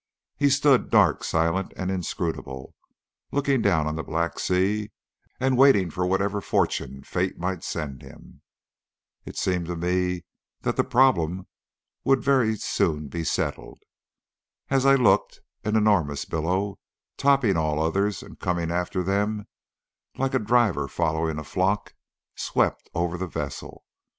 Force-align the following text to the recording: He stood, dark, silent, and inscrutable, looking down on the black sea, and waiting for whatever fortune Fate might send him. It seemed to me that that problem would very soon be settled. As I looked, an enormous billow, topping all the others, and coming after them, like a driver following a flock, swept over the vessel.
He 0.35 0.49
stood, 0.49 0.89
dark, 0.89 1.23
silent, 1.23 1.73
and 1.77 1.91
inscrutable, 1.91 2.73
looking 3.31 3.61
down 3.61 3.85
on 3.85 3.95
the 3.97 4.03
black 4.03 4.39
sea, 4.39 4.89
and 5.39 5.59
waiting 5.59 5.91
for 5.91 6.07
whatever 6.07 6.41
fortune 6.41 7.03
Fate 7.03 7.37
might 7.37 7.63
send 7.63 8.01
him. 8.01 8.41
It 9.25 9.37
seemed 9.37 9.67
to 9.67 9.75
me 9.75 10.23
that 10.61 10.75
that 10.75 10.85
problem 10.89 11.45
would 12.03 12.23
very 12.23 12.55
soon 12.55 13.09
be 13.09 13.23
settled. 13.23 13.83
As 14.71 14.87
I 14.87 14.95
looked, 14.95 15.39
an 15.63 15.75
enormous 15.75 16.25
billow, 16.25 16.79
topping 17.17 17.55
all 17.55 17.75
the 17.75 17.83
others, 17.83 18.23
and 18.23 18.39
coming 18.39 18.71
after 18.71 19.03
them, 19.03 19.45
like 20.17 20.33
a 20.33 20.39
driver 20.39 20.87
following 20.87 21.37
a 21.37 21.43
flock, 21.43 21.93
swept 22.35 22.89
over 22.95 23.19
the 23.19 23.27
vessel. 23.27 23.85